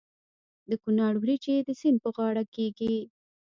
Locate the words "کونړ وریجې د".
0.83-1.69